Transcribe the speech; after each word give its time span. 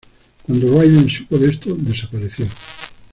Cuando 0.47 0.75
Raiden 0.79 1.07
supo 1.07 1.37
de 1.37 1.49
esto, 1.51 1.75
desapareció. 1.75 2.47